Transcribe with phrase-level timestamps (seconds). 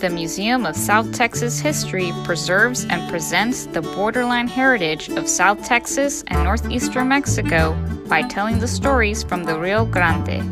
[0.00, 6.22] The Museum of South Texas History preserves and presents the borderline heritage of South Texas
[6.26, 7.72] and northeastern Mexico
[8.06, 10.44] by telling the stories from the Rio Grande.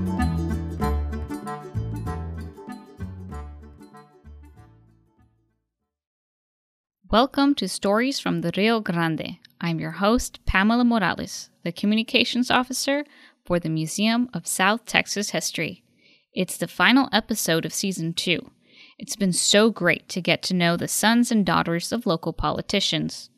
[7.11, 9.37] Welcome to Stories from the Rio Grande.
[9.61, 13.05] I'm your host, Pamela Morales, the Communications Officer
[13.45, 15.85] for the Museum of South Texas History.
[16.33, 18.51] It's the final episode of Season 2.
[18.99, 23.31] It's been so great to get to know the sons and daughters of local politicians.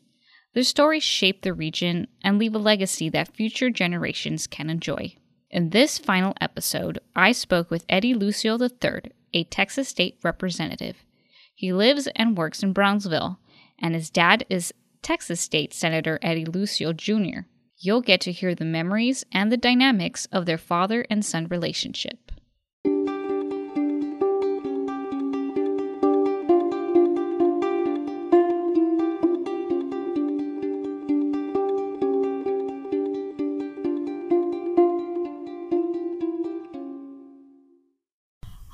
[0.53, 5.15] Their stories shape the region and leave a legacy that future generations can enjoy.
[5.49, 10.97] In this final episode, I spoke with Eddie Lucio III, a Texas state representative.
[11.55, 13.39] He lives and works in Brownsville,
[13.79, 17.41] and his dad is Texas State Senator Eddie Lucio Jr.
[17.77, 22.31] You'll get to hear the memories and the dynamics of their father and son relationship.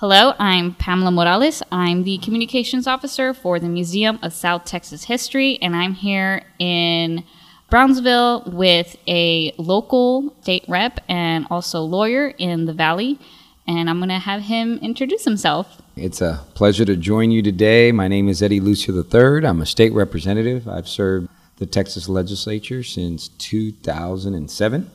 [0.06, 1.64] Hello, I'm Pamela Morales.
[1.72, 7.23] I'm the communications officer for the Museum of South Texas History, and I'm here in
[7.70, 13.18] Brownsville with a local state rep and also lawyer in the Valley.
[13.66, 15.81] And I'm going to have him introduce himself.
[15.96, 17.94] It's a pleasure to join you today.
[17.94, 19.48] My name is Eddie Lucio III.
[19.48, 20.68] I'm a state representative.
[20.68, 24.92] I've served the Texas legislature since 2007.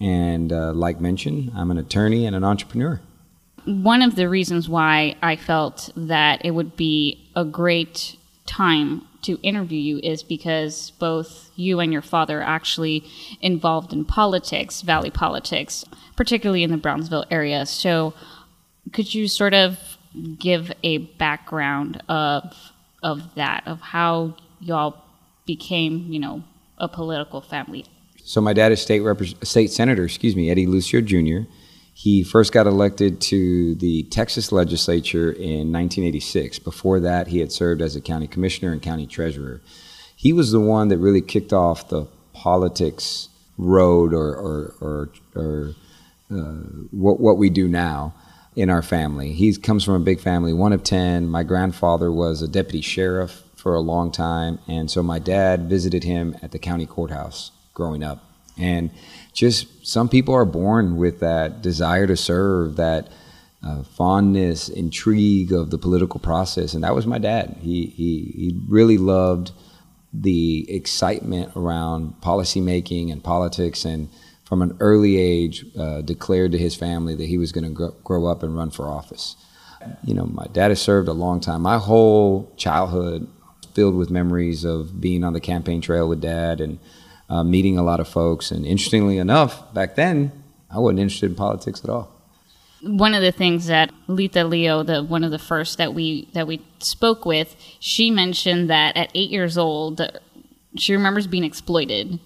[0.00, 3.02] And uh, like mentioned, I'm an attorney and an entrepreneur
[3.64, 8.16] one of the reasons why I felt that it would be a great
[8.46, 13.04] time to interview you is because both you and your father are actually
[13.40, 15.84] involved in politics, valley politics,
[16.16, 17.66] particularly in the Brownsville area.
[17.66, 18.14] So,
[18.92, 19.78] could you sort of
[20.38, 22.54] give a background of
[23.02, 25.02] of that, of how y'all
[25.46, 26.42] became, you know,
[26.78, 27.86] a political family?
[28.24, 31.50] So, my dad is state rep- state senator, excuse me, Eddie Lucio Jr.
[32.00, 36.58] He first got elected to the Texas legislature in 1986.
[36.60, 39.60] Before that, he had served as a county commissioner and county treasurer.
[40.16, 43.28] He was the one that really kicked off the politics
[43.58, 45.74] road or, or, or, or
[46.30, 48.14] uh, what, what we do now
[48.56, 49.34] in our family.
[49.34, 51.28] He comes from a big family, one of 10.
[51.28, 56.04] My grandfather was a deputy sheriff for a long time, and so my dad visited
[56.04, 58.24] him at the county courthouse growing up.
[58.56, 58.90] And
[59.32, 63.08] just some people are born with that desire to serve, that
[63.62, 67.56] uh, fondness, intrigue of the political process, and that was my dad.
[67.60, 69.52] He he he really loved
[70.12, 74.08] the excitement around policymaking and politics, and
[74.44, 77.90] from an early age, uh, declared to his family that he was going to grow,
[78.02, 79.36] grow up and run for office.
[80.04, 81.62] You know, my dad has served a long time.
[81.62, 83.28] My whole childhood
[83.74, 86.78] filled with memories of being on the campaign trail with dad and
[87.30, 88.50] uh, meeting a lot of folks.
[88.50, 90.32] And interestingly enough, back then,
[90.70, 92.12] I wasn't interested in politics at all.
[92.82, 96.46] One of the things that Lita Leo, the one of the first that we that
[96.46, 100.00] we spoke with, she mentioned that at eight years old,
[100.76, 102.18] she remembers being exploited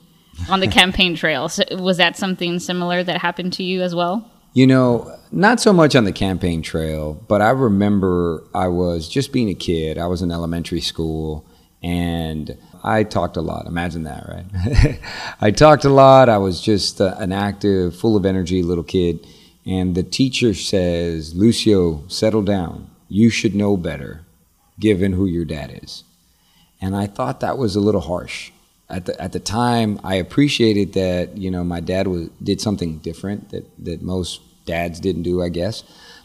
[0.48, 1.48] on the campaign trail.
[1.48, 4.30] So was that something similar that happened to you as well?
[4.52, 9.32] You know, not so much on the campaign trail, but I remember I was just
[9.32, 9.98] being a kid.
[9.98, 11.44] I was in elementary school
[11.82, 13.66] and I talked a lot.
[13.66, 15.00] Imagine that, right?
[15.40, 16.28] I talked a lot.
[16.28, 19.26] I was just uh, an active, full of energy little kid.
[19.64, 22.90] And the teacher says, Lucio, settle down.
[23.08, 24.20] You should know better,
[24.78, 26.04] given who your dad is.
[26.80, 28.50] And I thought that was a little harsh.
[28.90, 32.98] At the, at the time, I appreciated that, you know, my dad was, did something
[32.98, 35.84] different that, that most dads didn't do, I guess.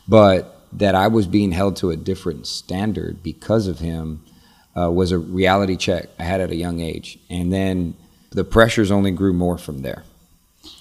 [0.10, 4.26] But that I was being held to a different standard because of him
[4.78, 7.96] uh, was a reality check I had at a young age, and then
[8.32, 10.04] the pressures only grew more from there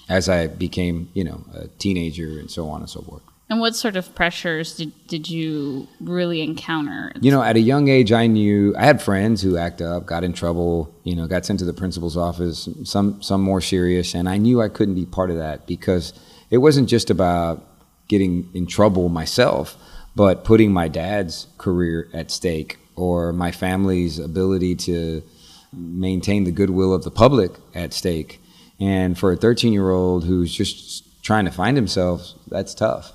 [0.07, 3.21] as I became, you know, a teenager and so on and so forth.
[3.49, 7.11] And what sort of pressures did, did you really encounter?
[7.19, 10.23] You know, at a young age, I knew I had friends who act up, got
[10.23, 14.29] in trouble, you know, got sent to the principal's office, some some more serious, and
[14.29, 16.13] I knew I couldn't be part of that because
[16.51, 17.65] it wasn't just about
[18.07, 19.77] getting in trouble myself,
[20.15, 25.23] but putting my dad's career at stake or my family's ability to
[25.71, 28.41] maintain the goodwill of the public at stake.
[28.79, 33.13] And for a 13 year old who's just trying to find himself, that's tough.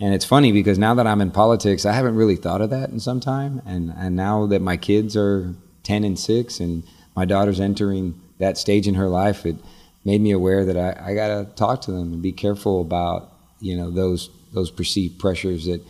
[0.00, 2.90] And it's funny because now that I'm in politics, I haven't really thought of that
[2.90, 3.62] in some time.
[3.64, 5.54] And, and now that my kids are
[5.84, 6.82] 10 and 6 and
[7.14, 9.56] my daughter's entering that stage in her life, it
[10.04, 13.32] made me aware that I, I got to talk to them and be careful about,
[13.60, 15.80] you know, those, those perceived pressures that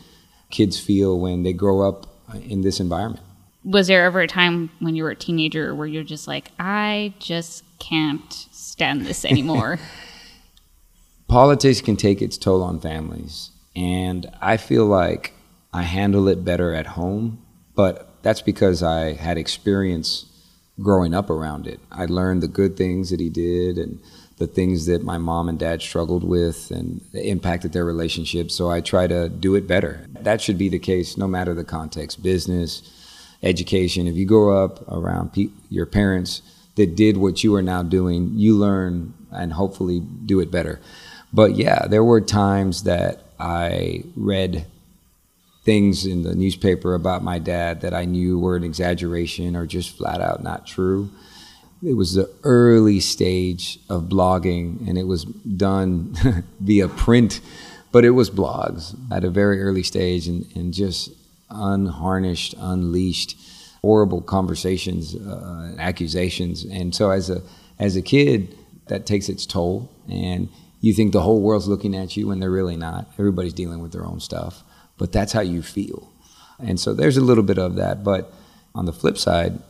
[0.51, 3.23] kids feel when they grow up Uh, in this environment.
[3.65, 7.13] Was there ever a time when you were a teenager where you're just like, I
[7.19, 9.79] just can't stand this anymore?
[11.29, 13.51] Politics can take its toll on families.
[13.77, 15.35] And I feel like
[15.73, 17.45] I handle it better at home,
[17.75, 20.27] but that's because I had experience
[20.81, 21.81] growing up around it.
[21.91, 24.01] I learned the good things that he did and
[24.39, 28.51] the things that my mom and dad struggled with and impacted their relationship.
[28.51, 30.07] So I try to do it better.
[30.21, 32.83] That should be the case no matter the context business,
[33.43, 34.09] education.
[34.09, 36.43] If you grow up around pe- your parents
[36.75, 40.81] that did what you are now doing, you learn and hopefully do it better.
[41.33, 44.67] But yeah, there were times that I read
[45.65, 49.97] things in the newspaper about my dad that I knew were an exaggeration or just
[49.97, 51.11] flat out not true
[51.87, 56.15] it was the early stage of blogging and it was done
[56.61, 57.41] via print
[57.93, 61.11] but it was blogs at a very early stage and, and just
[61.51, 63.37] unharnessed unleashed
[63.85, 66.65] horrible conversations uh, accusations.
[66.65, 67.43] And so as a
[67.79, 68.57] as a kid
[68.87, 70.49] that takes its toll and
[70.81, 73.07] you think the whole world's looking at you when they're really not.
[73.19, 74.63] Everybody's dealing with their own stuff
[74.97, 76.11] but that's how you feel.
[76.59, 78.33] And so there's a little bit of that but
[78.75, 79.61] on the flip side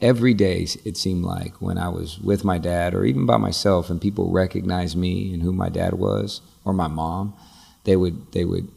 [0.00, 3.90] every day it seemed like when I was with my dad or even by myself
[3.90, 7.34] and people recognized me and who my dad was or my mom,
[7.84, 8.68] they would they would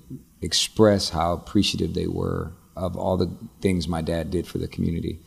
[0.41, 3.31] express how appreciative they were of all the
[3.61, 5.19] things my dad did for the community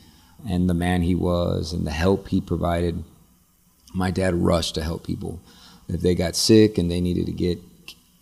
[0.48, 3.04] and the man he was and the help he provided.
[3.92, 5.40] My dad rushed to help people.
[5.88, 7.60] If they got sick and they needed to get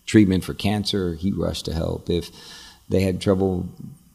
[0.04, 2.10] treatment for cancer, he rushed to help.
[2.10, 2.30] If
[2.88, 3.68] they had trouble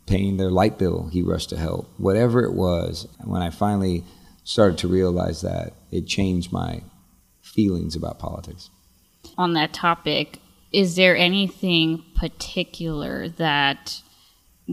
[0.08, 1.90] paying their light bill, he rushed to help.
[1.98, 4.04] Whatever it was, when I finally
[4.44, 6.82] started to realize that, it changed my
[7.42, 8.70] feelings about politics.
[9.38, 10.40] On that topic,
[10.72, 14.02] is there anything particular that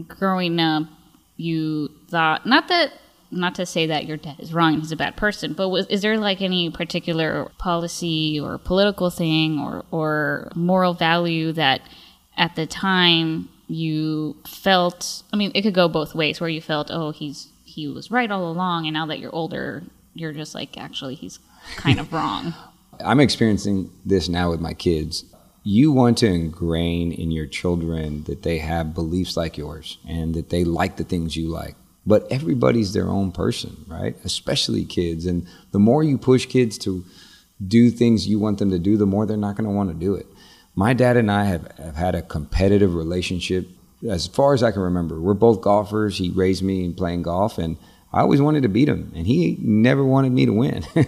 [0.07, 0.83] growing up
[1.37, 2.91] you thought not that
[3.31, 6.01] not to say that your dad is wrong he's a bad person but was, is
[6.01, 11.81] there like any particular policy or political thing or or moral value that
[12.37, 16.89] at the time you felt i mean it could go both ways where you felt
[16.91, 19.83] oh he's he was right all along and now that you're older
[20.15, 21.39] you're just like actually he's
[21.75, 22.53] kind of wrong.
[23.03, 25.25] I'm experiencing this now with my kids.
[25.63, 30.49] You want to ingrain in your children that they have beliefs like yours and that
[30.49, 31.75] they like the things you like.
[32.05, 34.15] But everybody's their own person right?
[34.23, 35.25] Especially kids.
[35.25, 37.03] And the more you push kids to
[37.67, 39.95] do things you want them to do the more they're not going to want to
[39.95, 40.27] do it
[40.75, 43.67] my dad and I have, have had a competitive relationship
[44.07, 45.19] as far as I can remember.
[45.19, 46.17] We're both golfers.
[46.17, 47.77] He raised me in playing golf, and
[48.11, 50.85] I always wanted to beat him, and he never wanted me to win.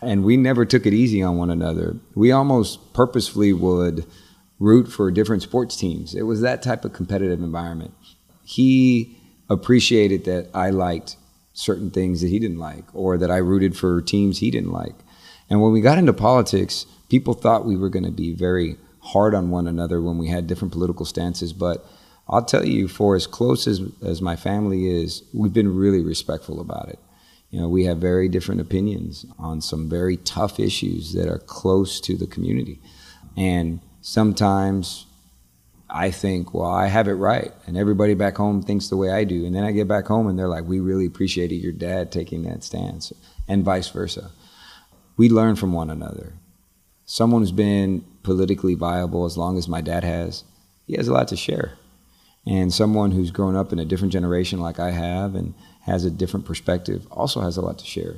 [0.00, 1.96] and we never took it easy on one another.
[2.14, 4.06] We almost purposefully would
[4.58, 6.14] root for different sports teams.
[6.14, 7.94] It was that type of competitive environment.
[8.44, 9.16] He
[9.48, 11.16] appreciated that I liked
[11.52, 14.94] certain things that he didn't like, or that I rooted for teams he didn't like.
[15.48, 18.76] And when we got into politics, people thought we were going to be very
[19.12, 21.52] hard on one another when we had different political stances.
[21.52, 21.84] But
[22.28, 26.60] I'll tell you, for as close as, as my family is, we've been really respectful
[26.60, 26.98] about it.
[27.50, 32.00] You know, we have very different opinions on some very tough issues that are close
[32.02, 32.78] to the community.
[33.36, 35.06] And sometimes
[35.88, 37.52] I think, well, I have it right.
[37.66, 39.44] And everybody back home thinks the way I do.
[39.44, 42.44] And then I get back home and they're like, we really appreciated your dad taking
[42.44, 43.12] that stance,
[43.48, 44.30] and vice versa.
[45.16, 46.34] We learn from one another.
[47.04, 50.44] Someone who's been politically viable as long as my dad has,
[50.86, 51.72] he has a lot to share.
[52.46, 56.10] And someone who's grown up in a different generation like I have and has a
[56.10, 58.16] different perspective also has a lot to share.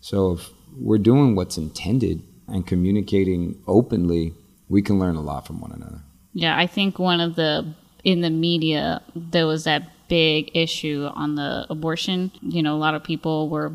[0.00, 4.34] So if we're doing what's intended and communicating openly,
[4.68, 6.00] we can learn a lot from one another.
[6.32, 11.34] Yeah, I think one of the in the media there was that big issue on
[11.34, 12.30] the abortion.
[12.42, 13.72] You know, a lot of people were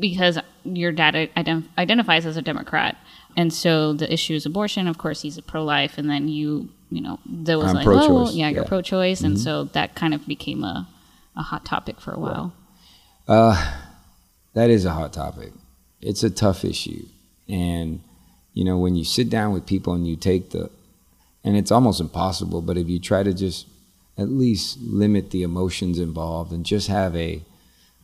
[0.00, 2.96] because your dad ident- identifies as a Democrat,
[3.36, 4.88] and so the issue is abortion.
[4.88, 8.08] Of course, he's a pro-life, and then you, you know, there was I'm like, pro-choice.
[8.08, 8.68] oh, well, yeah, you're Yeah.
[8.68, 9.26] pro-choice, Mm-hmm.
[9.26, 10.88] and so that kind of became a,
[11.36, 12.52] a hot topic for a while.
[13.28, 13.74] Uh,
[14.54, 15.52] that is a hot topic.
[16.00, 17.04] It's a tough issue.
[17.48, 18.00] And,
[18.54, 20.70] you know, when you sit down with people and you take the,
[21.44, 23.66] and it's almost impossible, but if you try to just
[24.18, 27.42] at least limit the emotions involved and just have a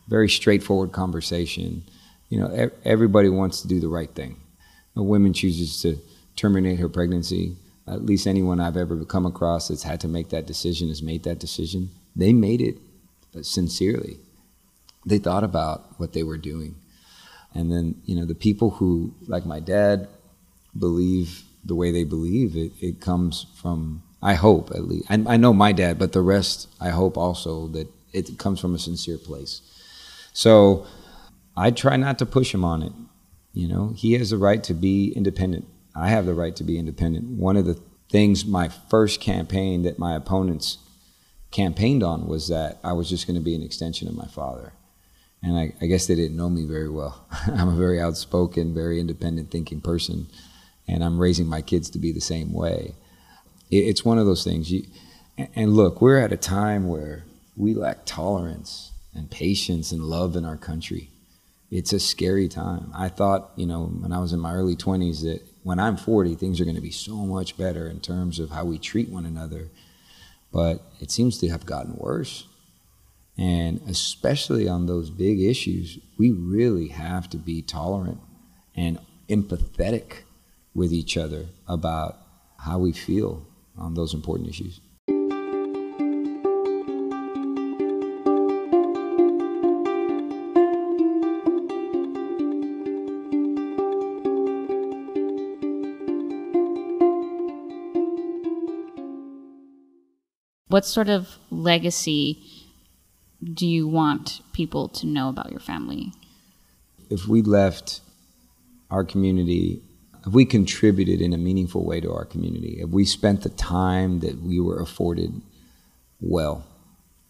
[0.07, 1.83] very straightforward conversation,
[2.29, 4.35] you know, everybody wants to do the right thing.
[4.95, 5.99] A woman chooses to
[6.35, 7.57] terminate her pregnancy.
[7.87, 11.23] At least anyone I've ever come across that's had to make that decision has made
[11.23, 11.89] that decision.
[12.15, 12.77] They made it
[13.41, 14.19] sincerely
[15.05, 16.75] they thought about what they were doing.
[17.53, 20.07] And then, you know, the people who, like my dad,
[20.77, 25.05] believe the way they believe, it, it comes from I hope at least.
[25.09, 28.73] I, I know my dad, but the rest, I hope also that it comes from
[28.73, 29.61] a sincere place.
[30.31, 30.87] So
[31.57, 32.93] I try not to push him on it.
[33.53, 35.67] You know, he has the right to be independent.
[35.95, 37.25] I have the right to be independent.
[37.25, 37.79] One of the
[38.09, 40.79] things my first campaign that my opponents
[41.51, 44.73] campaigned on was that I was just going to be an extension of my father.
[45.43, 47.27] And I, I guess they didn't know me very well.
[47.47, 50.27] I'm a very outspoken, very independent thinking person,
[50.87, 52.95] and I'm raising my kids to be the same way.
[53.69, 54.71] It, it's one of those things.
[54.71, 54.85] You,
[55.55, 60.45] and look, we're at a time where we lack tolerance and patience and love in
[60.45, 61.09] our country
[61.73, 62.91] it's a scary time.
[62.93, 66.35] I thought, you know, when I was in my early 20s that when I'm 40,
[66.35, 69.25] things are going to be so much better in terms of how we treat one
[69.25, 69.69] another.
[70.51, 72.47] But it seems to have gotten worse.
[73.39, 78.19] And especially on those big issues, we really have to be tolerant
[78.75, 80.25] and empathetic
[80.75, 82.19] with each other about
[82.59, 84.79] how we feel on those important issues.
[100.73, 102.43] What sort of legacy
[103.53, 106.11] do you want people to know about your family?
[107.11, 108.01] If we left
[108.89, 109.83] our community,
[110.25, 114.21] if we contributed in a meaningful way to our community, if we spent the time
[114.21, 115.43] that we were afforded
[116.19, 116.65] well,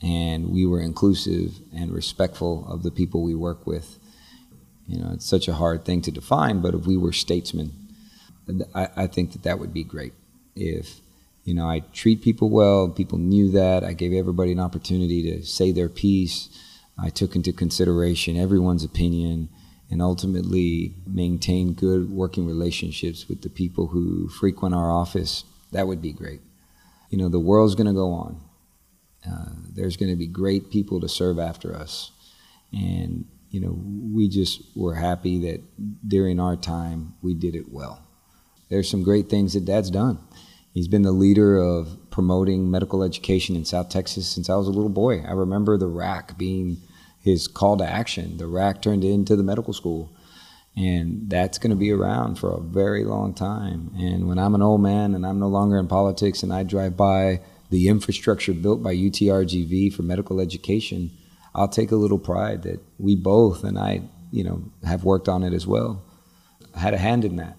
[0.01, 3.99] and we were inclusive and respectful of the people we work with,
[4.87, 7.73] you know, it's such a hard thing to define, but if we were statesmen,
[8.73, 10.13] I, I think that that would be great.
[10.55, 11.01] If
[11.43, 12.89] you know, I treat people well.
[12.89, 13.83] People knew that.
[13.83, 16.49] I gave everybody an opportunity to say their piece.
[16.97, 19.49] I took into consideration everyone's opinion
[19.89, 25.43] and ultimately maintain good working relationships with the people who frequent our office.
[25.71, 26.39] That would be great.
[27.09, 28.41] You know, the world's going to go on.
[29.29, 32.11] Uh, there's going to be great people to serve after us.
[32.71, 33.77] And, you know,
[34.13, 35.61] we just were happy that
[36.07, 38.01] during our time we did it well.
[38.69, 40.19] There's some great things that Dad's done
[40.73, 44.71] He's been the leader of promoting medical education in South Texas since I was a
[44.71, 45.21] little boy.
[45.21, 46.77] I remember the RAHC being
[47.21, 48.37] his call to action.
[48.37, 50.11] The RAHC turned into the medical school.
[50.75, 53.91] And that's going to be around for a very long time.
[53.95, 56.97] And when I'm an old man and I'm no longer in politics and I drive
[56.97, 61.11] by the infrastructure built by UTRGV for medical education,
[61.53, 64.01] I'll take a little pride that we both and I,
[64.31, 66.03] you know, have worked on it as well.
[66.73, 67.57] I had a hand in that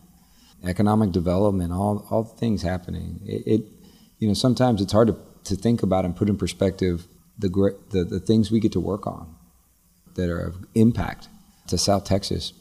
[0.68, 3.20] economic development, all all things happening.
[3.24, 3.62] It, it,
[4.18, 7.06] you know, sometimes it's hard to, to think about and put in perspective
[7.38, 7.48] the,
[7.90, 9.34] the the things we get to work on
[10.14, 11.28] that are of impact
[11.68, 12.52] to South Texas.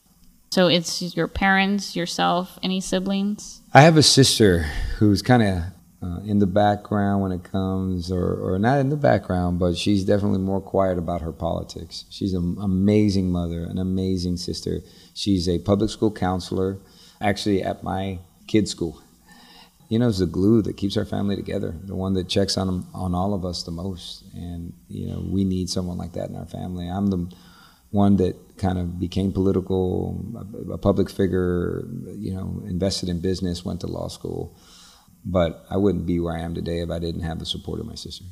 [0.51, 3.62] So it's your parents, yourself, any siblings?
[3.74, 4.60] I have a sister
[5.00, 5.63] who's kind of
[6.03, 10.03] uh, in the background when it comes, or, or not in the background, but she's
[10.03, 12.05] definitely more quiet about her politics.
[12.10, 14.81] She's an amazing mother, an amazing sister.
[15.13, 16.77] She's a public school counselor
[17.24, 19.01] actually at my kids' school.
[19.89, 22.88] You know, it's the glue that keeps our family together, the one that checks on
[22.94, 24.24] on all of us the most.
[24.34, 26.88] And you know, we need someone like that in our family.
[26.89, 27.32] I'm the
[27.92, 31.88] one that kind of became political, a, a public figure.
[32.15, 34.58] You know, invested in business, went to law school,
[35.24, 37.86] but I wouldn't be where I am today if I didn't have the support of
[37.86, 38.25] my sister.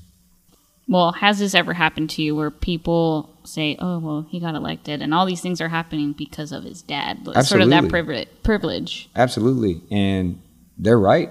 [0.92, 5.02] Well, has this ever happened to you where people say, "Oh, well, he got elected,"
[5.02, 7.20] and all these things are happening because of his dad?
[7.20, 7.44] Absolutely.
[7.44, 8.28] Sort of that privilege.
[8.44, 9.10] Privilege.
[9.16, 10.42] Absolutely, and
[10.78, 11.30] they're right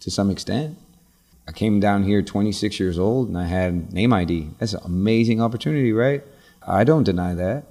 [0.00, 0.76] to some extent.
[1.46, 4.50] I came down here 26 years old and I had name ID.
[4.58, 6.24] That's an amazing opportunity, right?
[6.66, 7.66] I don't deny that.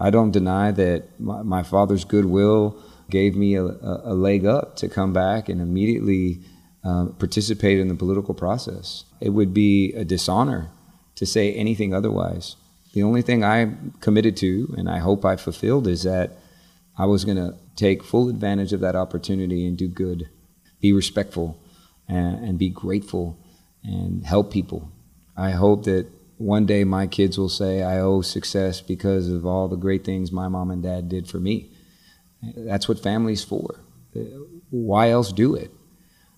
[0.00, 2.76] I don't deny that my, my father's goodwill
[3.10, 6.40] gave me a, a, a leg up to come back and immediately
[6.84, 9.04] uh, participate in the political process.
[9.20, 10.70] It would be a dishonor
[11.14, 12.56] to say anything otherwise.
[12.92, 16.38] The only thing I committed to, and I hope I fulfilled, is that
[16.98, 20.28] I was going to take full advantage of that opportunity and do good,
[20.80, 21.58] be respectful,
[22.08, 23.38] and, and be grateful,
[23.82, 24.92] and help people.
[25.36, 29.68] I hope that one day my kids will say, I owe success because of all
[29.68, 31.70] the great things my mom and dad did for me.
[32.56, 33.80] That's what family's for.
[34.70, 35.70] Why else do it?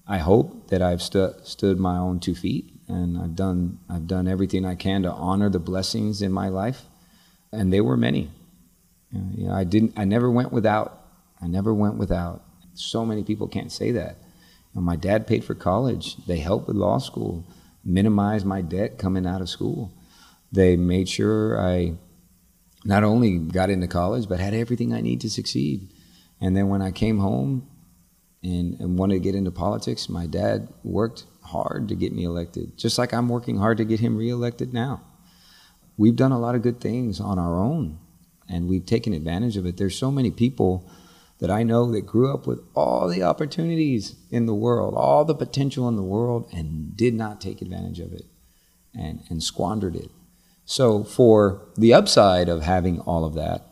[0.06, 4.28] I hope that I've stu- stood my own two feet and I've done I've done
[4.28, 6.82] everything I can to honor the blessings in my life,
[7.52, 8.30] and they were many.
[9.12, 9.92] You know, I didn't.
[9.96, 11.00] I never went without.
[11.40, 12.42] I never went without.
[12.74, 14.18] So many people can't say that.
[14.72, 16.16] You know, my dad paid for college.
[16.26, 17.44] They helped with law school,
[17.84, 19.92] minimized my debt coming out of school.
[20.50, 21.94] They made sure I
[22.84, 25.88] not only got into college but had everything I need to succeed.
[26.40, 27.66] And then when I came home,
[28.44, 32.76] and, and wanted to get into politics, my dad worked hard to get me elected,
[32.76, 35.00] just like I'm working hard to get him reelected now.
[35.96, 37.98] We've done a lot of good things on our own,
[38.48, 39.78] and we've taken advantage of it.
[39.78, 40.88] There's so many people
[41.38, 45.34] that I know that grew up with all the opportunities in the world, all the
[45.34, 48.26] potential in the world, and did not take advantage of it
[48.94, 50.10] and, and squandered it.
[50.66, 53.62] So, for the upside of having all of that,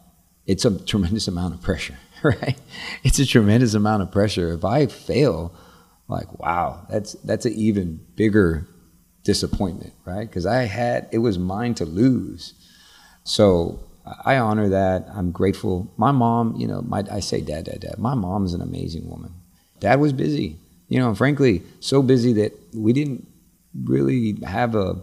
[0.47, 1.99] it's a tremendous amount of pressure,
[2.43, 2.59] right?
[3.03, 4.53] It's a tremendous amount of pressure.
[4.53, 5.53] If I fail,
[6.09, 8.67] like, wow, that's that's an even bigger
[9.25, 10.29] disappointment, right?
[10.29, 12.55] Because I had it was mine to lose.
[13.25, 13.81] So
[14.25, 15.07] I honor that.
[15.15, 15.93] I'm grateful.
[15.97, 17.99] My mom, you know, my I say dad, dad, dad.
[17.99, 19.33] My mom's an amazing woman.
[19.81, 23.27] Dad was busy, you know, frankly, so busy that we didn't
[23.75, 24.97] really have a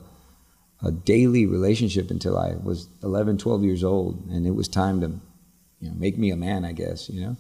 [0.82, 5.12] a daily relationship until I was 11, 12 years old, and it was time to,
[5.80, 7.38] you know, make me a man, I guess, you know.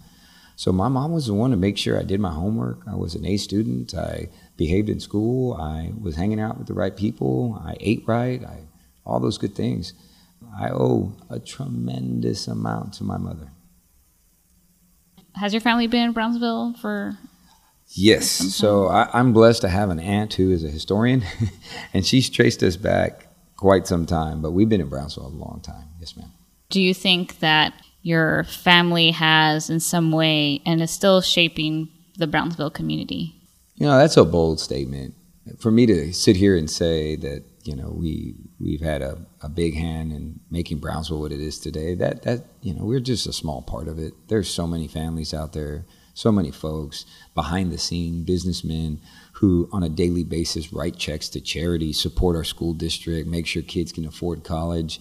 [0.55, 2.81] So my mom was the one to make sure I did my homework.
[2.85, 3.93] I was an A student.
[3.93, 4.27] I
[4.57, 5.53] behaved in school.
[5.53, 7.61] I was hanging out with the right people.
[7.63, 8.43] I ate right.
[8.43, 8.67] I
[9.05, 9.93] all those good things.
[10.59, 13.51] I owe a tremendous amount to my mother.
[15.35, 17.17] Has your family been in Brownsville for
[17.91, 18.27] Yes.
[18.29, 21.23] So I, am blessed to have an aunt who is a historian,
[21.93, 23.27] and she's traced us back
[23.57, 25.87] quite some time, but we've been in Brownsville a long time.
[25.99, 26.31] Yes, ma'am.
[26.69, 32.27] Do you think that your family has, in some way, and is still shaping the
[32.27, 33.35] Brownsville community?
[33.75, 35.15] You know, that's a bold statement.
[35.59, 39.49] For me to sit here and say that, you know, we we've had a, a
[39.49, 43.27] big hand in making Brownsville what it is today, that that you know, we're just
[43.27, 44.13] a small part of it.
[44.27, 49.01] There's so many families out there, so many folks behind the scene, businessmen
[49.33, 53.61] who on a daily basis write checks to charities, support our school district, make sure
[53.61, 54.99] kids can afford college.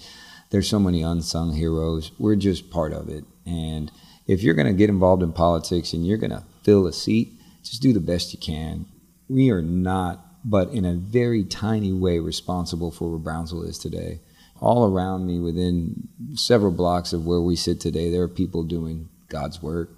[0.51, 2.13] There's so many unsung heroes.
[2.19, 3.25] We're just part of it.
[3.47, 3.91] And
[4.27, 7.33] if you're going to get involved in politics and you're going to fill a seat,
[7.63, 8.87] just do the best you can.
[9.29, 14.21] We are not, but in a very tiny way, responsible for where Brownsville is today.
[14.61, 19.09] All around me, within several blocks of where we sit today, there are people doing
[19.29, 19.91] God's work.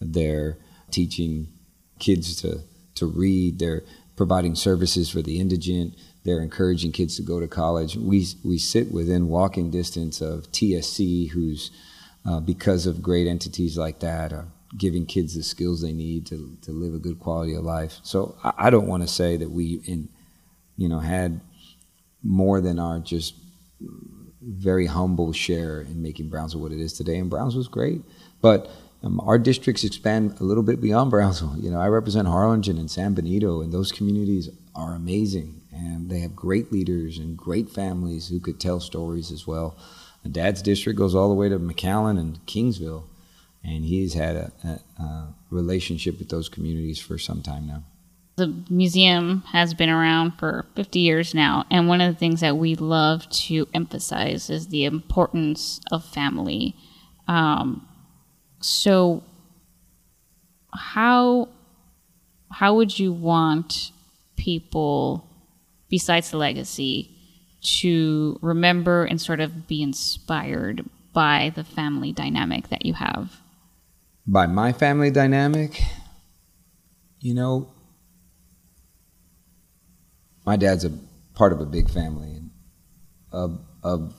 [0.00, 0.58] They're
[0.90, 1.48] teaching
[1.98, 2.60] kids to
[2.96, 3.58] to read.
[3.58, 3.82] They're
[4.16, 5.94] providing services for the indigent.
[6.26, 7.96] They're encouraging kids to go to college.
[7.96, 11.70] We we sit within walking distance of TSC, who's
[12.28, 16.58] uh, because of great entities like that, are giving kids the skills they need to
[16.62, 18.00] to live a good quality of life.
[18.02, 20.08] So I, I don't want to say that we in
[20.76, 21.40] you know had
[22.24, 23.34] more than our just
[24.42, 27.18] very humble share in making Brownsville what it is today.
[27.18, 28.02] And Brownsville's great,
[28.42, 28.68] but
[29.02, 31.56] um, our districts expand a little bit beyond Brownsville.
[31.58, 36.20] You know, I represent Harlingen and San Benito, and those communities are amazing, and they
[36.20, 39.76] have great leaders and great families who could tell stories as well.
[40.30, 43.04] Dad's district goes all the way to McAllen and Kingsville,
[43.62, 47.82] and he's had a, a, a relationship with those communities for some time now.
[48.36, 52.56] The museum has been around for 50 years now, and one of the things that
[52.56, 56.76] we love to emphasize is the importance of family.
[57.28, 57.88] Um,
[58.60, 59.22] so
[60.72, 61.48] how
[62.50, 63.90] how would you want
[64.36, 65.25] people
[65.88, 67.10] besides the legacy
[67.80, 73.40] to remember and sort of be inspired by the family dynamic that you have.
[74.26, 75.82] By my family dynamic
[77.20, 77.68] you know
[80.44, 80.92] my dad's a
[81.34, 82.40] part of a big family
[83.32, 84.14] of, of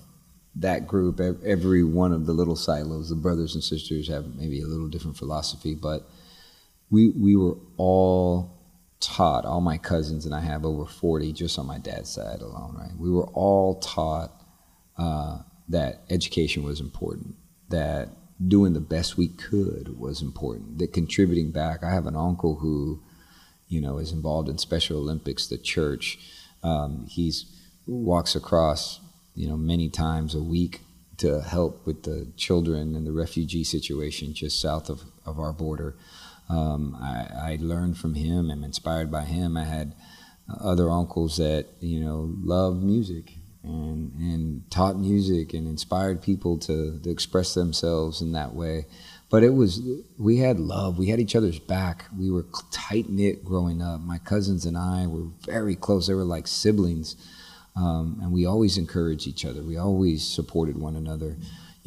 [0.56, 4.66] that group, every one of the little silos, the brothers and sisters have maybe a
[4.66, 6.10] little different philosophy, but
[6.90, 8.57] we we were all
[9.00, 9.46] taught.
[9.46, 12.76] All my cousins and I have over forty just on my dad's side alone.
[12.78, 14.32] Right, we were all taught
[14.98, 17.36] uh, that education was important,
[17.70, 18.10] that
[18.48, 21.84] doing the best we could was important, that contributing back.
[21.84, 23.02] I have an uncle who,
[23.68, 26.20] you know, is involved in Special Olympics, the church.
[26.64, 27.46] Um, he's
[27.86, 29.00] walks across
[29.38, 30.82] you know, many times a week
[31.18, 35.96] to help with the children and the refugee situation just south of, of our border.
[36.50, 38.50] Um, I, I, learned from him.
[38.50, 39.58] I'm inspired by him.
[39.58, 39.96] I had
[40.62, 43.34] other uncles that you know loved music
[43.64, 48.86] and and taught music and inspired people to, to express themselves in that way.
[49.30, 49.82] But it was
[50.18, 50.98] we had love.
[50.98, 52.06] We had each other's back.
[52.18, 54.00] We were tight knit growing up.
[54.00, 56.08] My cousins and I were very close.
[56.08, 57.16] They were like siblings.
[57.76, 59.62] Um, and we always encouraged each other.
[59.62, 61.36] We always supported one another.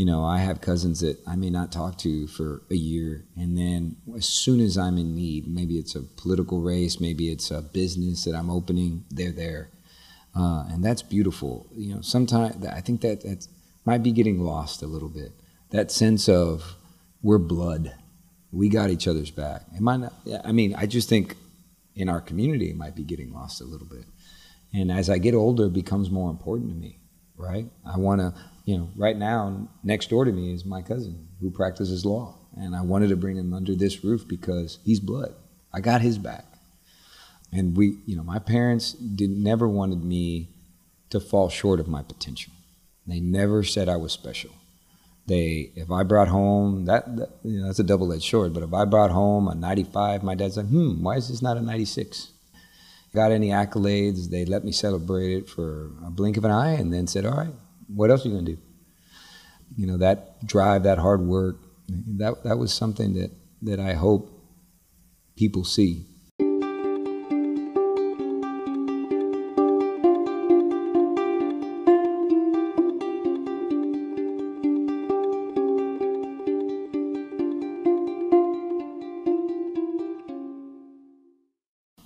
[0.00, 3.58] You know, I have cousins that I may not talk to for a year, and
[3.58, 7.60] then as soon as I'm in need, maybe it's a political race, maybe it's a
[7.60, 9.68] business that I'm opening, they're there,
[10.34, 11.66] uh, and that's beautiful.
[11.76, 13.46] You know, sometimes I think that that
[13.84, 15.32] might be getting lost a little bit.
[15.68, 16.76] That sense of
[17.22, 17.92] we're blood,
[18.52, 19.64] we got each other's back.
[19.76, 20.14] Am I not?
[20.42, 21.36] I mean, I just think
[21.94, 24.06] in our community, it might be getting lost a little bit.
[24.72, 27.00] And as I get older, it becomes more important to me,
[27.36, 27.66] right?
[27.84, 28.32] I want to,
[28.70, 32.38] you know, right now, next door to me is my cousin who practices law.
[32.56, 35.34] And I wanted to bring him under this roof because he's blood.
[35.72, 36.44] I got his back.
[37.52, 40.50] And we, you know, my parents did never wanted me
[41.10, 42.52] to fall short of my potential.
[43.08, 44.52] They never said I was special.
[45.26, 48.54] They, if I brought home that, that you know, that's a double-edged sword.
[48.54, 51.56] But if I brought home a 95, my dad's like, hmm, why is this not
[51.56, 52.30] a 96?
[53.16, 54.30] Got any accolades?
[54.30, 57.36] They let me celebrate it for a blink of an eye, and then said, all
[57.36, 57.54] right,
[57.94, 58.58] what else are you gonna do?
[59.76, 61.56] You know, that drive, that hard work,
[61.88, 63.30] that that was something that
[63.62, 64.30] that I hope
[65.36, 66.06] people see.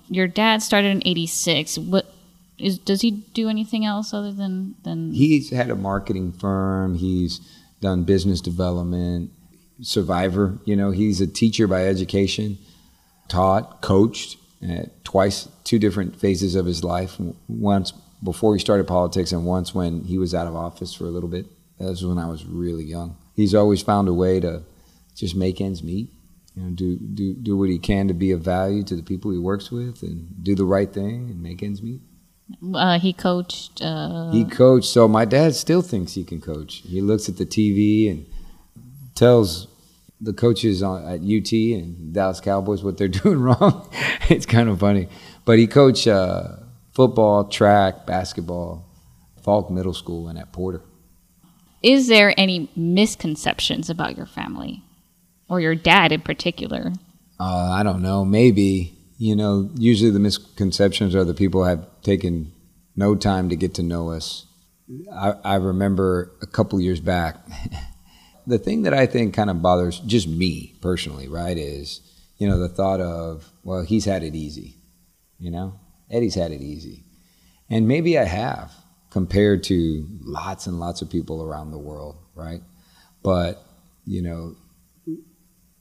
[0.07, 1.77] Your dad started in '86.
[1.77, 2.14] What
[2.65, 2.77] is?
[2.77, 5.13] Does he do anything else other than than?
[5.13, 6.95] He's had a marketing firm.
[6.95, 7.39] He's
[7.81, 9.31] done business development.
[9.81, 10.59] Survivor.
[10.65, 12.57] You know, he's a teacher by education.
[13.27, 17.19] Taught, coached at twice, two different phases of his life.
[17.47, 17.91] Once
[18.23, 21.29] before he started politics, and once when he was out of office for a little
[21.29, 21.45] bit.
[21.79, 23.17] That was when I was really young.
[23.35, 24.63] He's always found a way to
[25.15, 26.09] just make ends meet
[26.55, 29.31] you know, do do do what he can to be of value to the people
[29.31, 32.01] he works with, and do the right thing and make ends meet.
[32.73, 33.81] Uh, he coached.
[33.81, 34.31] Uh...
[34.31, 34.87] He coached.
[34.87, 36.83] So my dad still thinks he can coach.
[36.85, 38.25] He looks at the TV and
[39.15, 39.67] tells
[40.21, 43.89] the coaches on, at UT and Dallas Cowboys what they're doing wrong.
[44.29, 45.07] it's kind of funny,
[45.43, 46.57] but he coached uh,
[46.93, 48.85] football, track, basketball,
[49.41, 50.81] Faulk Middle School, and at Porter.
[51.83, 54.81] Is there any misconceptions about your family?
[55.49, 56.91] or your dad in particular?
[57.39, 58.25] Uh, I don't know.
[58.25, 59.69] Maybe you know.
[59.75, 62.51] Usually, the misconceptions are the people have taken
[62.95, 64.45] no time to get to know us.
[65.13, 67.37] I, I remember a couple years back.
[68.47, 72.01] the thing that I think kind of bothers just me personally, right, is
[72.37, 74.77] you know the thought of well, he's had it easy.
[75.39, 77.03] You know, Eddie's had it easy,
[77.69, 78.71] and maybe I have
[79.15, 82.61] compared to lots and lots of people around the world, right?
[83.23, 83.63] But
[84.05, 84.55] you know,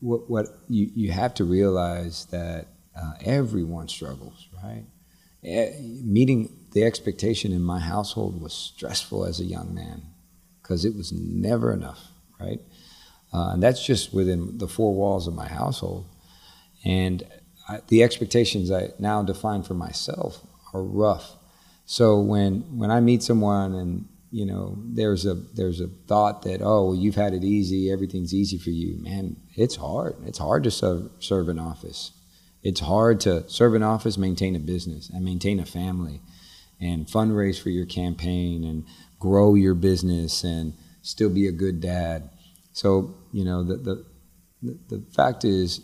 [0.00, 4.84] what, what you, you have to realize that uh, everyone struggles, right?
[6.02, 10.02] meeting the expectation in my household was stressful as a young man
[10.62, 12.00] because it was never enough,
[12.40, 12.60] right?
[13.32, 16.06] Uh, and that's just within the four walls of my household.
[16.84, 17.22] And
[17.68, 20.40] I, the expectations I now define for myself
[20.72, 21.36] are rough.
[21.86, 26.60] So when when I meet someone and you know, there's a there's a thought that
[26.62, 28.96] oh, well, you've had it easy, everything's easy for you.
[29.00, 30.16] Man, it's hard.
[30.26, 32.12] It's hard to serve serve an office.
[32.64, 36.20] It's hard to serve an office, maintain a business, and maintain a family,
[36.80, 38.84] and fundraise for your campaign, and
[39.20, 40.72] grow your business, and
[41.02, 42.30] still be a good dad.
[42.72, 43.76] So you know the
[44.62, 45.82] the the fact is,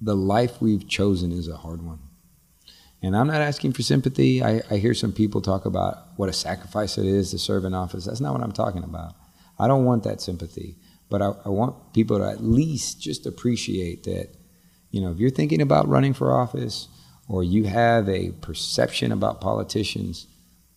[0.00, 2.00] the life we've chosen is a hard one.
[3.04, 4.42] And I'm not asking for sympathy.
[4.42, 7.74] I, I hear some people talk about what a sacrifice it is to serve in
[7.74, 8.04] office.
[8.04, 9.14] That's not what I'm talking about.
[9.58, 10.76] I don't want that sympathy.
[11.08, 14.28] But I, I want people to at least just appreciate that,
[14.92, 16.86] you know, if you're thinking about running for office
[17.26, 20.28] or you have a perception about politicians,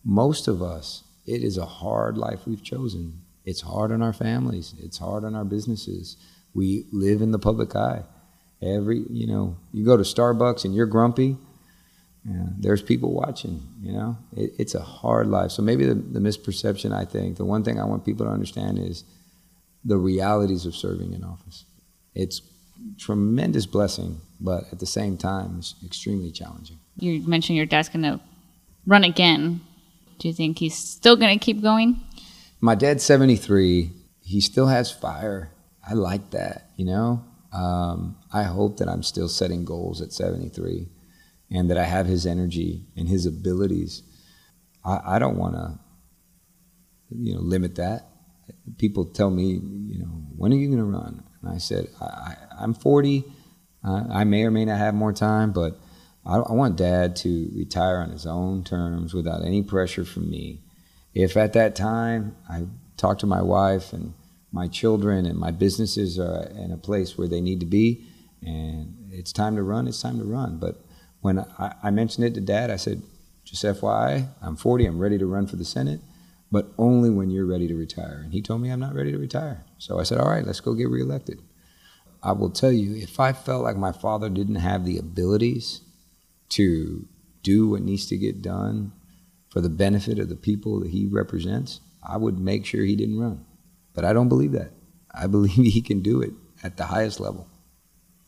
[0.04, 3.22] most of us, it is a hard life we've chosen.
[3.44, 4.74] It's hard on our families.
[4.80, 6.18] It's hard on our businesses.
[6.54, 8.04] We live in the public eye.
[8.62, 11.36] Every, you know, you go to Starbucks and you're grumpy,
[12.24, 14.18] yeah, there's people watching, you know.
[14.36, 15.52] It, it's a hard life.
[15.52, 18.80] So maybe the, the misperception, I think, the one thing I want people to understand
[18.80, 19.04] is
[19.84, 21.66] the realities of serving in office.
[22.16, 22.42] It's
[22.98, 26.80] tremendous blessing, but at the same time, it's extremely challenging.
[26.98, 28.20] You mentioned your dad's going to
[28.86, 29.62] run again.
[30.20, 32.00] Do you think he's still going to keep going?
[32.62, 33.92] My dad's 73.
[34.22, 35.52] He still has fire.
[35.88, 37.24] I like that, you know.
[37.54, 40.88] Um, I hope that I'm still setting goals at 73
[41.52, 44.04] and that I have his energy and his abilities.
[44.84, 45.80] I, I don't want to,
[47.16, 48.10] you know, limit that.
[48.78, 51.24] People tell me, you know, when are you going to run?
[51.46, 53.24] And I said, I, am 40.
[53.84, 55.80] I may or may not have more time, but
[56.26, 60.62] I, I want dad to retire on his own terms without any pressure from me.
[61.14, 62.64] If at that time I
[62.98, 64.14] talk to my wife and
[64.52, 68.06] my children and my businesses are in a place where they need to be
[68.42, 70.58] and it's time to run, it's time to run.
[70.58, 70.82] But
[71.22, 73.02] when I, I mentioned it to dad, I said,
[73.44, 76.00] just FYI, I'm 40, I'm ready to run for the Senate,
[76.52, 78.22] but only when you're ready to retire.
[78.24, 79.66] And he told me I'm not ready to retire.
[79.78, 81.42] So I said, all right, let's go get reelected.
[82.24, 85.82] I will tell you, if I felt like my father didn't have the abilities
[86.50, 87.08] to
[87.44, 88.92] do what needs to get done
[89.50, 93.20] for the benefit of the people that he represents, I would make sure he didn't
[93.20, 93.46] run.
[93.94, 94.72] But I don't believe that.
[95.14, 96.32] I believe he can do it
[96.64, 97.48] at the highest level.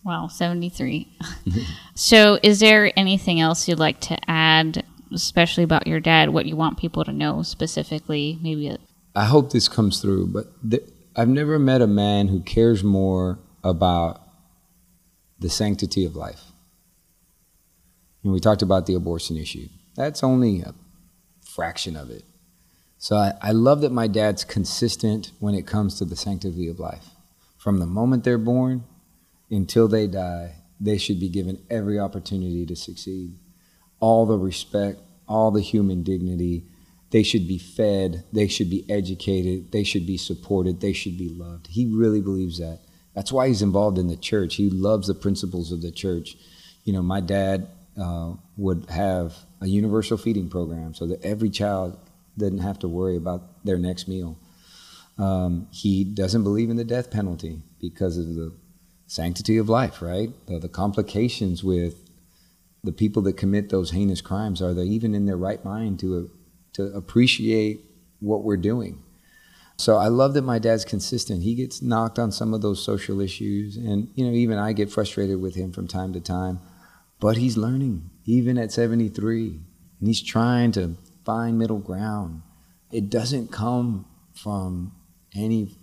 [0.04, 1.12] Wow, 73.
[1.96, 6.56] so, is there anything else you'd like to add, especially about your dad, what you
[6.56, 8.40] want people to know specifically?
[8.42, 8.76] Maybe
[9.16, 10.84] I hope this comes through, but th-
[11.16, 14.22] I've never met a man who cares more about
[15.40, 16.44] the sanctity of life.
[18.24, 19.68] And we talked about the abortion issue.
[19.96, 20.74] That's only a
[21.42, 22.24] fraction of it.
[23.00, 26.80] So I, I love that my dad's consistent when it comes to the sanctity of
[26.80, 27.06] life.
[27.58, 28.84] From the moment they're born
[29.50, 33.36] until they die, they should be given every opportunity to succeed.
[34.00, 36.64] All the respect, all the human dignity.
[37.12, 41.30] They should be fed, they should be educated, they should be supported, they should be
[41.30, 41.68] loved.
[41.68, 42.80] He really believes that.
[43.16, 44.56] That's why he's involved in the church.
[44.56, 46.38] He loves the principles of the church.
[46.84, 47.68] You know, my dad
[48.00, 51.98] uh, would have a universal feeding program so that every child
[52.38, 54.38] didn't have to worry about their next meal.
[55.18, 58.54] Um, he doesn't believe in the death penalty because of the
[59.08, 60.30] sanctity of life, right?
[60.46, 62.07] The, the, complications with
[62.88, 64.62] the people that commit those heinous crimes.
[64.62, 66.34] Are they even in their right mind to, uh,
[66.74, 67.82] to appreciate
[68.20, 69.04] what we're doing?
[69.78, 71.44] So I love that my dad's consistent.
[71.44, 74.90] He gets knocked on some of those social issues, and you know, even I get
[74.90, 76.60] frustrated with him from time to time.
[77.20, 79.60] But he's learning, even at 73,
[80.00, 80.96] and he's trying to
[81.26, 82.42] find middle ground.
[82.92, 84.94] It doesn't come from
[85.36, 85.78] any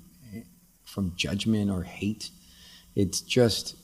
[0.85, 2.31] from judgment or hate.
[2.95, 3.77] It's just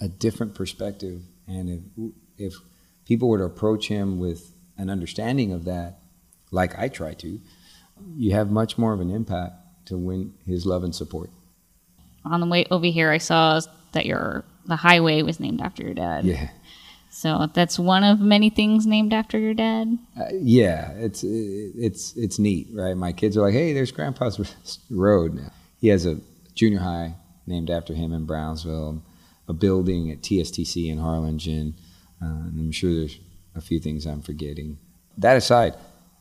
[0.00, 1.22] a different perspective.
[1.46, 2.54] And if
[3.04, 5.98] people were to approach him with an understanding of that,
[6.50, 7.40] like I try to,
[8.16, 9.54] you have much more of an impact
[9.86, 11.30] to win his love and support.
[12.24, 13.60] On the way over here, I saw
[13.92, 16.24] that your the highway was named after your dad.
[16.24, 16.48] Yeah.
[17.10, 19.98] So that's one of many things named after your dad.
[20.18, 22.96] Uh, yeah, it's it's it's neat, right?
[22.96, 25.50] My kids are like, "Hey, there's Grandpa's road." Now.
[25.80, 26.20] He has a
[26.54, 27.14] junior high
[27.46, 29.02] named after him in Brownsville,
[29.48, 31.74] a building at TSTC in Harlingen,
[32.22, 33.18] uh, and I'm sure there's
[33.54, 34.78] a few things I'm forgetting.
[35.18, 35.74] That aside,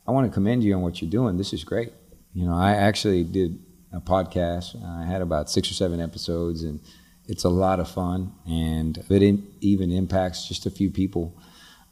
[0.07, 1.38] I want to commend you on what you're doing.
[1.38, 1.91] This is great.
[2.33, 3.60] You know, I actually did
[3.91, 4.81] a podcast.
[4.83, 6.79] I had about six or seven episodes, and
[7.27, 8.33] it's a lot of fun.
[8.47, 11.33] And it even impacts just a few people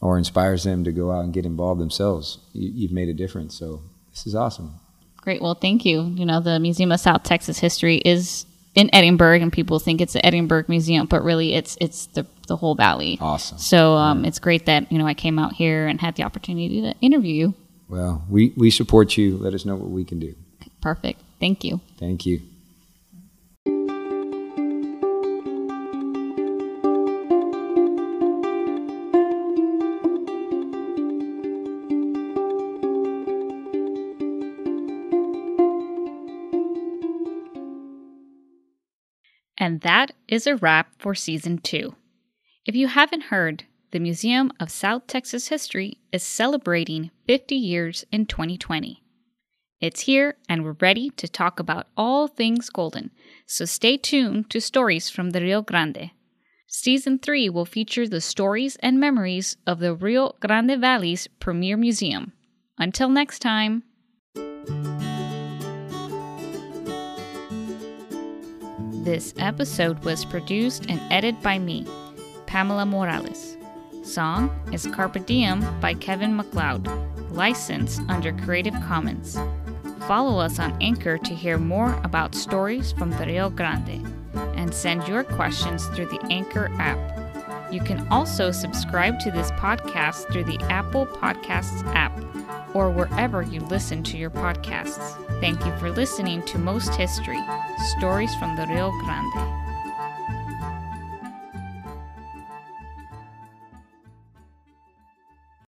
[0.02, 3.56] or inspires them to go out and get involved themselves, you, have made a difference.
[3.58, 4.80] So this is awesome.
[5.18, 5.42] Great.
[5.42, 6.04] Well, thank you.
[6.04, 10.14] You know, the Museum of South Texas History is in Edinburg, and people think it's
[10.14, 13.18] the Edinburg Museum, but really it's it's the the whole valley.
[13.20, 13.58] Awesome.
[13.58, 14.28] So um, yeah.
[14.28, 17.34] it's great that you know I came out here and had the opportunity to interview
[17.34, 17.54] you.
[17.88, 19.38] Well, we we support you.
[19.38, 20.36] Let us know what we can do.
[20.82, 21.22] Perfect.
[21.40, 21.82] Thank you.
[21.98, 22.42] Thank you.
[39.76, 41.96] And that is a wrap for season two.
[42.66, 48.26] If you haven't heard, the Museum of South Texas History is celebrating 50 years in
[48.26, 49.04] 2020.
[49.82, 53.12] It's here, and we're ready to talk about all things golden,
[53.46, 56.12] so stay tuned to Stories from the Rio Grande.
[56.70, 62.32] Season 3 will feature the stories and memories of the Rio Grande Valley's premier museum.
[62.78, 63.84] Until next time.
[69.06, 71.86] This episode was produced and edited by me,
[72.48, 73.56] Pamela Morales.
[74.02, 76.88] Song is Carpe Diem by Kevin MacLeod,
[77.30, 79.38] licensed under Creative Commons.
[80.08, 84.04] Follow us on Anchor to hear more about stories from the Rio Grande
[84.56, 87.72] and send your questions through the Anchor app.
[87.72, 92.12] You can also subscribe to this podcast through the Apple Podcasts app
[92.76, 95.16] or wherever you listen to your podcasts.
[95.40, 97.42] Thank you for listening to Most History
[97.98, 99.55] Stories from the Rio Grande.